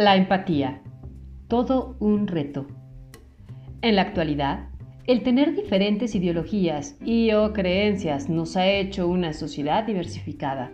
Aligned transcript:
La 0.00 0.16
empatía. 0.16 0.80
Todo 1.46 1.94
un 2.00 2.26
reto. 2.26 2.66
En 3.82 3.96
la 3.96 4.00
actualidad, 4.00 4.70
el 5.06 5.22
tener 5.22 5.54
diferentes 5.54 6.14
ideologías 6.14 6.96
y 7.04 7.32
o 7.32 7.52
creencias 7.52 8.30
nos 8.30 8.56
ha 8.56 8.66
hecho 8.66 9.06
una 9.06 9.34
sociedad 9.34 9.84
diversificada. 9.84 10.72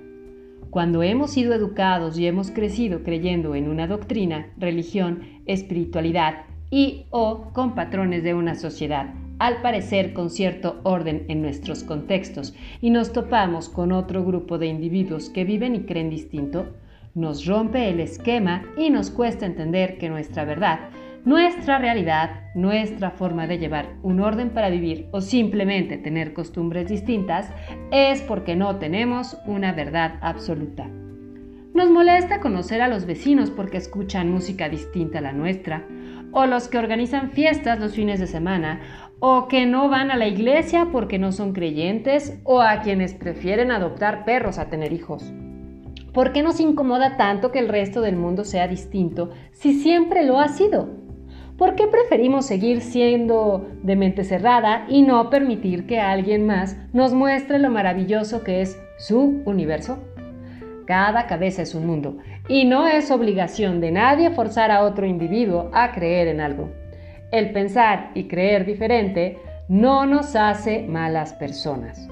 Cuando 0.71 1.03
hemos 1.03 1.33
sido 1.33 1.55
educados 1.55 2.17
y 2.17 2.29
hemos 2.29 2.53
crecido 2.53 3.03
creyendo 3.03 3.57
en 3.57 3.69
una 3.69 3.89
doctrina, 3.89 4.47
religión, 4.59 5.23
espiritualidad 5.47 6.45
y 6.71 7.07
o 7.11 7.51
con 7.53 7.75
patrones 7.75 8.23
de 8.23 8.35
una 8.35 8.55
sociedad, 8.55 9.13
al 9.41 9.61
parecer 9.61 10.13
con 10.13 10.31
cierto 10.31 10.79
orden 10.85 11.25
en 11.27 11.43
nuestros 11.43 11.83
contextos, 11.83 12.55
y 12.81 12.91
nos 12.91 13.13
topamos 13.13 13.69
con 13.69 13.91
otro 13.91 14.25
grupo 14.25 14.57
de 14.59 14.69
individuos 14.69 15.31
que 15.31 15.43
viven 15.43 15.75
y 15.75 15.81
creen 15.81 16.11
distinto, 16.11 16.77
nos 17.17 17.47
rompe 17.47 17.89
el 17.89 17.99
esquema 17.99 18.63
y 18.77 18.91
nos 18.91 19.11
cuesta 19.11 19.47
entender 19.47 19.97
que 19.97 20.11
nuestra 20.11 20.45
verdad, 20.45 20.91
nuestra 21.25 21.79
realidad, 21.79 22.53
nuestra 22.55 23.11
forma 23.11 23.47
de 23.47 23.59
llevar 23.59 23.89
un 24.03 24.21
orden 24.21 24.51
para 24.51 24.69
vivir 24.69 25.09
o 25.13 25.23
simplemente 25.23 25.97
tener 25.97 26.35
costumbres 26.35 26.89
distintas 26.89 27.51
es 27.91 28.21
porque 28.21 28.55
no 28.55 28.77
tenemos 28.77 29.39
una 29.47 29.73
verdad 29.73 30.19
absoluta. 30.21 30.89
Nos 31.73 31.91
molesta 31.91 32.41
conocer 32.41 32.83
a 32.83 32.89
los 32.89 33.07
vecinos 33.07 33.51
porque 33.51 33.79
escuchan 33.79 34.31
música 34.31 34.69
distinta 34.69 35.19
a 35.19 35.23
la 35.23 35.33
nuestra, 35.33 35.87
o 36.33 36.45
los 36.45 36.69
que 36.69 36.79
organizan 36.79 37.31
fiestas 37.31 37.81
los 37.81 37.95
fines 37.95 38.21
de 38.21 38.27
semana, 38.27 38.81
o 39.21 39.49
que 39.49 39.65
no 39.65 39.89
van 39.89 40.11
a 40.11 40.17
la 40.17 40.29
iglesia 40.29 40.89
porque 40.93 41.19
no 41.19 41.33
son 41.33 41.55
creyentes, 41.55 42.39
o 42.45 42.61
a 42.61 42.83
quienes 42.83 43.15
prefieren 43.15 43.71
adoptar 43.71 44.27
perros 44.27 44.59
a 44.59 44.69
tener 44.69 44.93
hijos. 44.93 45.33
¿Por 46.17 46.33
qué 46.33 46.43
nos 46.43 46.61
incomoda 46.61 47.19
tanto 47.19 47.53
que 47.53 47.59
el 47.59 47.69
resto 47.69 48.01
del 48.01 48.17
mundo 48.17 48.45
sea 48.45 48.69
distinto 48.69 49.33
si 49.53 49.75
siempre 49.75 50.25
lo 50.25 50.41
ha 50.41 50.49
sido? 50.49 50.89
¿Por 51.59 51.75
qué 51.75 51.89
preferimos 51.89 52.47
seguir 52.47 52.81
siendo 52.81 53.69
de 53.83 53.97
mente 53.97 54.25
cerrada 54.25 54.87
y 54.89 55.03
no 55.03 55.29
permitir 55.29 55.87
que 55.87 56.01
alguien 56.01 56.47
más 56.47 56.79
nos 56.95 57.13
muestre 57.13 57.59
lo 57.59 57.69
maravilloso 57.69 58.43
que 58.45 58.63
es 58.63 58.83
su 58.97 59.43
universo? 59.45 59.99
Cada 60.87 61.27
cabeza 61.27 61.61
es 61.61 61.75
un 61.75 61.87
mundo 61.87 62.17
y 62.49 62.65
no 62.65 62.89
es 62.89 63.11
obligación 63.11 63.83
de 63.83 63.91
nadie 63.91 64.31
forzar 64.31 64.71
a 64.71 64.85
otro 64.85 65.05
individuo 65.05 65.69
a 65.75 65.93
creer 65.93 66.29
en 66.29 66.41
algo. 66.41 66.71
El 67.31 67.53
pensar 67.53 68.13
y 68.15 68.25
creer 68.25 68.65
diferente 68.65 69.37
no 69.69 70.07
nos 70.07 70.35
hace 70.35 70.83
malas 70.89 71.35
personas. 71.35 72.09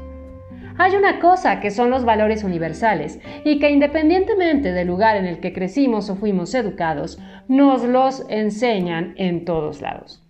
Hay 0.77 0.97
una 0.97 1.20
cosa 1.20 1.61
que 1.61 1.70
son 1.70 1.91
los 1.91 2.05
valores 2.05 2.42
universales 2.42 3.20
y 3.44 3.61
que 3.61 3.70
independientemente 3.70 4.72
del 4.72 4.89
lugar 4.89 5.17
en 5.17 5.27
el 5.27 5.39
que 5.39 5.53
crecimos 5.53 6.11
o 6.11 6.17
fuimos 6.17 6.53
educados, 6.55 7.19
nos 7.47 7.84
los 7.84 8.27
enseñan 8.28 9.14
en 9.17 9.45
todos 9.45 9.80
lados. 9.80 10.25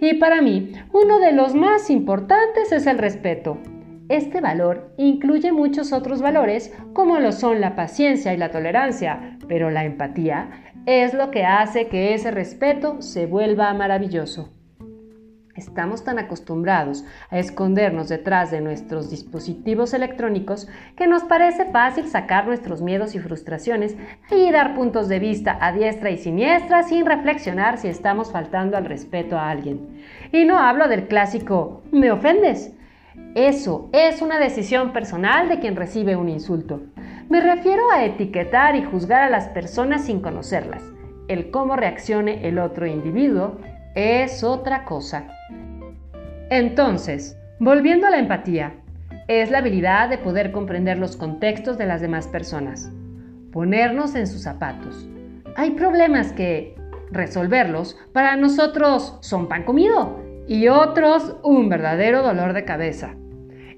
Y 0.00 0.14
para 0.14 0.40
mí, 0.40 0.72
uno 0.92 1.18
de 1.18 1.32
los 1.32 1.54
más 1.54 1.90
importantes 1.90 2.72
es 2.72 2.86
el 2.86 2.98
respeto. 2.98 3.58
Este 4.08 4.40
valor 4.40 4.92
incluye 4.96 5.52
muchos 5.52 5.92
otros 5.92 6.22
valores 6.22 6.74
como 6.94 7.20
lo 7.20 7.32
son 7.32 7.60
la 7.60 7.76
paciencia 7.76 8.32
y 8.32 8.38
la 8.38 8.50
tolerancia, 8.50 9.38
pero 9.48 9.70
la 9.70 9.84
empatía 9.84 10.50
es 10.86 11.12
lo 11.12 11.30
que 11.30 11.44
hace 11.44 11.88
que 11.88 12.14
ese 12.14 12.30
respeto 12.30 13.02
se 13.02 13.26
vuelva 13.26 13.72
maravilloso. 13.74 14.59
Estamos 15.60 16.04
tan 16.04 16.18
acostumbrados 16.18 17.04
a 17.28 17.38
escondernos 17.38 18.08
detrás 18.08 18.50
de 18.50 18.62
nuestros 18.62 19.10
dispositivos 19.10 19.92
electrónicos 19.92 20.68
que 20.96 21.06
nos 21.06 21.22
parece 21.24 21.66
fácil 21.66 22.08
sacar 22.08 22.46
nuestros 22.46 22.80
miedos 22.80 23.14
y 23.14 23.18
frustraciones 23.18 23.94
y 24.30 24.50
dar 24.50 24.74
puntos 24.74 25.06
de 25.10 25.18
vista 25.18 25.58
a 25.60 25.72
diestra 25.72 26.10
y 26.10 26.16
siniestra 26.16 26.82
sin 26.82 27.04
reflexionar 27.04 27.76
si 27.76 27.88
estamos 27.88 28.32
faltando 28.32 28.78
al 28.78 28.86
respeto 28.86 29.36
a 29.36 29.50
alguien. 29.50 30.02
Y 30.32 30.46
no 30.46 30.58
hablo 30.58 30.88
del 30.88 31.08
clásico 31.08 31.82
¿me 31.92 32.10
ofendes? 32.10 32.72
Eso 33.34 33.90
es 33.92 34.22
una 34.22 34.38
decisión 34.38 34.94
personal 34.94 35.50
de 35.50 35.58
quien 35.60 35.76
recibe 35.76 36.16
un 36.16 36.30
insulto. 36.30 36.80
Me 37.28 37.42
refiero 37.42 37.90
a 37.92 38.02
etiquetar 38.06 38.76
y 38.76 38.82
juzgar 38.82 39.24
a 39.24 39.28
las 39.28 39.48
personas 39.48 40.06
sin 40.06 40.22
conocerlas. 40.22 40.82
El 41.28 41.50
cómo 41.50 41.76
reaccione 41.76 42.48
el 42.48 42.58
otro 42.58 42.86
individuo 42.86 43.58
es 43.94 44.44
otra 44.44 44.84
cosa. 44.84 45.26
Entonces, 46.50 47.38
volviendo 47.60 48.08
a 48.08 48.10
la 48.10 48.18
empatía, 48.18 48.74
es 49.28 49.52
la 49.52 49.58
habilidad 49.58 50.10
de 50.10 50.18
poder 50.18 50.50
comprender 50.50 50.98
los 50.98 51.16
contextos 51.16 51.78
de 51.78 51.86
las 51.86 52.00
demás 52.00 52.26
personas, 52.26 52.90
ponernos 53.52 54.16
en 54.16 54.26
sus 54.26 54.42
zapatos. 54.42 55.08
Hay 55.54 55.70
problemas 55.70 56.32
que 56.32 56.74
resolverlos 57.12 57.96
para 58.12 58.34
nosotros 58.34 59.16
son 59.20 59.46
pan 59.46 59.62
comido 59.62 60.18
y 60.48 60.66
otros 60.66 61.36
un 61.44 61.68
verdadero 61.68 62.22
dolor 62.22 62.52
de 62.52 62.64
cabeza. 62.64 63.14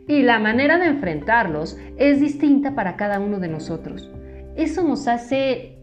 Y 0.09 0.23
la 0.23 0.39
manera 0.39 0.79
de 0.79 0.87
enfrentarlos 0.87 1.79
es 1.99 2.21
distinta 2.21 2.75
para 2.75 2.97
cada 2.97 3.21
uno 3.21 3.39
de 3.39 3.49
nosotros. 3.49 4.11
Eso 4.57 4.83
nos 4.83 5.09
hace 5.09 5.77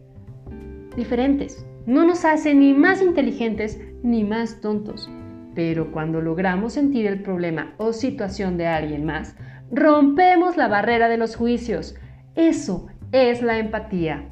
diferentes. 0.96 1.64
No 1.86 2.04
nos 2.04 2.24
hace 2.24 2.52
ni 2.52 2.74
más 2.74 3.00
inteligentes 3.00 3.80
ni 4.02 4.24
más 4.24 4.60
tontos. 4.60 5.08
Pero 5.54 5.92
cuando 5.92 6.20
logramos 6.20 6.74
sentir 6.74 7.06
el 7.06 7.22
problema 7.22 7.74
o 7.76 7.92
situación 7.92 8.56
de 8.56 8.66
alguien 8.66 9.04
más, 9.04 9.36
rompemos 9.70 10.56
la 10.56 10.68
barrera 10.68 11.08
de 11.08 11.16
los 11.16 11.36
juicios. 11.36 11.96
Eso 12.34 12.86
es 13.12 13.42
la 13.42 13.58
empatía. 13.58 14.28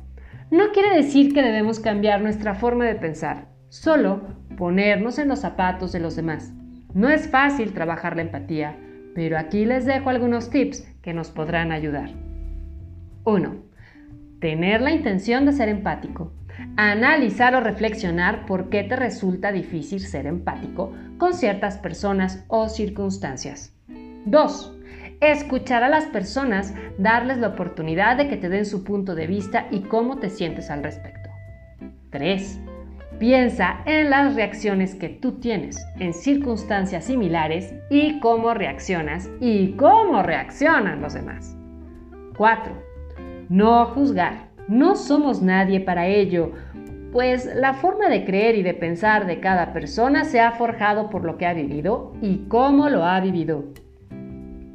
No 0.51 0.73
quiere 0.73 0.95
decir 0.97 1.35
que 1.35 1.43
debemos 1.43 1.81
cambiar 1.81 2.23
nuestra 2.23 2.55
forma 2.55 2.87
de 2.87 2.95
pensar, 2.95 3.49
solo 3.69 4.23
ponernos 4.57 5.19
en 5.19 5.29
los 5.29 5.41
zapatos 5.41 5.93
de 5.93 6.01
los 6.01 6.17
demás. 6.17 6.53
No 6.95 7.11
es 7.11 7.29
fácil 7.29 7.75
trabajar 7.75 8.17
la 8.17 8.23
empatía, 8.23 8.79
pero 9.15 9.37
aquí 9.37 9.65
les 9.65 9.85
dejo 9.85 10.09
algunos 10.11 10.49
tips 10.51 10.89
que 11.03 11.13
nos 11.13 11.31
podrán 11.31 11.71
ayudar. 11.73 12.11
1. 13.25 13.57
Tener 14.41 14.81
la 14.81 14.93
intención 14.93 15.45
de 15.45 15.53
ser 15.53 15.69
empático 15.69 16.33
analizar 16.77 17.55
o 17.55 17.61
reflexionar 17.61 18.47
por 18.47 18.69
qué 18.69 18.85
te 18.85 18.97
resulta 18.97 19.53
difícil 19.53 20.01
ser 20.01 20.27
empático 20.27 20.93
con 21.19 21.35
ciertas 21.35 21.79
personas 21.79 22.45
o 22.49 22.69
circunstancias. 22.69 23.75
2. 24.25 24.75
Escuchar 25.21 25.83
a 25.83 25.89
las 25.89 26.07
personas, 26.07 26.75
darles 26.97 27.39
la 27.39 27.49
oportunidad 27.49 28.17
de 28.17 28.29
que 28.29 28.37
te 28.37 28.49
den 28.49 28.67
su 28.67 28.85
punto 28.85 29.15
de 29.15 29.27
vista 29.27 29.67
y 29.71 29.81
cómo 29.81 30.19
te 30.19 30.31
sientes 30.31 30.71
al 30.71 30.83
respecto. 30.83 31.31
3. 32.11 32.61
Piensa 33.19 33.81
en 33.85 34.11
las 34.11 34.37
reacciones 34.37 34.95
que 34.95 35.09
tú 35.09 35.41
tienes 35.41 35.85
en 35.99 36.15
circunstancias 36.15 37.07
similares 37.07 37.75
y 37.91 38.21
cómo 38.21 38.55
reaccionas 38.55 39.29
y 39.41 39.73
cómo 39.73 40.23
reaccionan 40.23 41.01
los 41.01 41.15
demás. 41.15 41.57
4. 42.37 42.73
No 43.49 43.87
juzgar. 43.87 44.48
No 44.69 44.97
somos 44.97 45.41
nadie 45.41 45.81
para 45.81 46.07
ello, 46.07 46.53
pues 47.11 47.47
la 47.55 47.73
forma 47.73 48.09
de 48.09 48.25
creer 48.25 48.55
y 48.57 48.63
de 48.63 48.75
pensar 48.75 49.27
de 49.27 49.41
cada 49.41 49.73
persona 49.73 50.25
se 50.25 50.41
ha 50.41 50.53
forjado 50.53 51.09
por 51.09 51.25
lo 51.25 51.39
que 51.39 51.47
ha 51.47 51.55
vivido 51.55 52.13
y 52.21 52.45
cómo 52.49 52.91
lo 52.91 53.05
ha 53.05 53.19
vivido. 53.21 53.65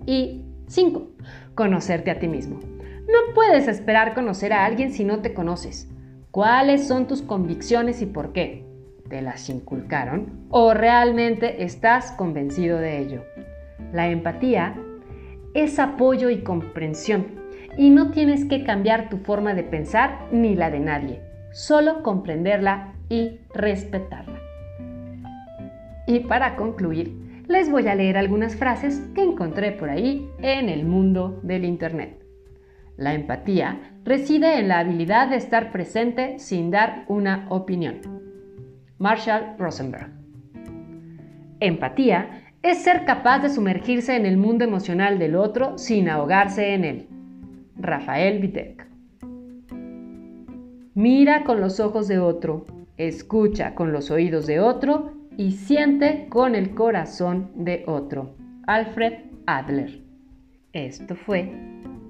Y 0.08 0.46
5. 0.66 1.12
Conocerte 1.54 2.10
a 2.10 2.18
ti 2.18 2.28
mismo. 2.28 2.60
No 2.60 3.34
puedes 3.36 3.68
esperar 3.68 4.16
conocer 4.16 4.52
a 4.52 4.66
alguien 4.66 4.92
si 4.92 5.04
no 5.04 5.20
te 5.20 5.36
conoces. 5.36 5.90
¿Cuáles 6.32 6.88
son 6.88 7.08
tus 7.08 7.22
convicciones 7.22 8.02
y 8.02 8.08
por 8.08 8.34
qué? 8.34 8.66
¿Te 9.10 9.22
las 9.22 9.48
inculcaron 9.50 10.48
o 10.50 10.74
realmente 10.74 11.64
estás 11.64 12.12
convencido 12.14 12.80
de 12.80 13.00
ello? 13.00 13.24
La 13.92 14.10
empatía 14.10 14.76
es 15.54 15.78
apoyo 15.78 16.32
y 16.32 16.40
comprensión 16.42 17.43
y 17.78 17.90
no 17.90 18.12
tienes 18.12 18.46
que 18.46 18.64
cambiar 18.64 19.10
tu 19.10 19.18
forma 19.18 19.54
de 19.54 19.64
pensar 19.64 20.28
ni 20.32 20.56
la 20.56 20.70
de 20.70 20.80
nadie, 20.80 21.22
solo 21.52 22.04
comprenderla 22.04 22.94
y 23.10 23.40
respetarla. 23.54 24.40
Y 26.08 26.20
para 26.22 26.56
concluir, 26.56 27.44
les 27.48 27.70
voy 27.70 27.88
a 27.88 27.96
leer 27.96 28.18
algunas 28.18 28.56
frases 28.56 29.02
que 29.16 29.22
encontré 29.22 29.72
por 29.72 29.90
ahí 29.90 30.30
en 30.40 30.70
el 30.70 30.86
mundo 30.86 31.40
del 31.44 31.66
Internet. 31.66 32.24
La 32.98 33.14
empatía 33.14 33.80
reside 34.06 34.60
en 34.60 34.68
la 34.68 34.80
habilidad 34.80 35.30
de 35.30 35.38
estar 35.38 35.72
presente 35.72 36.40
sin 36.40 36.72
dar 36.72 37.06
una 37.08 37.48
opinión. 37.50 38.02
Marshall 38.98 39.56
Rosenberg. 39.58 40.12
Empatía 41.60 42.44
es 42.62 42.84
ser 42.84 43.04
capaz 43.06 43.40
de 43.40 43.50
sumergirse 43.50 44.16
en 44.16 44.26
el 44.26 44.38
mundo 44.38 44.64
emocional 44.64 45.20
del 45.20 45.36
otro 45.36 45.78
sin 45.78 46.10
ahogarse 46.10 46.74
en 46.74 46.86
él. 46.86 47.08
Rafael 47.78 48.40
Vitek. 48.40 48.88
Mira 50.96 51.44
con 51.44 51.60
los 51.60 51.80
ojos 51.80 52.08
de 52.08 52.20
otro, 52.20 52.66
escucha 52.98 53.74
con 53.74 53.92
los 53.92 54.12
oídos 54.12 54.46
de 54.46 54.60
otro 54.60 55.14
y 55.38 55.52
siente 55.52 56.28
con 56.30 56.56
el 56.56 56.76
corazón 56.76 57.52
de 57.56 57.84
otro. 57.88 58.36
Alfred 58.68 59.14
Adler. 59.46 60.02
Esto 60.72 61.16
fue 61.16 61.52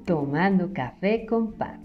Tomando 0.06 0.74
Café 0.74 1.25
con 1.25 1.54
Pat. 1.54 1.80